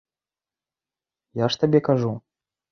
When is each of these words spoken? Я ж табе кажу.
Я 1.43 1.53
ж 1.53 1.63
табе 1.65 1.79
кажу. 1.91 2.13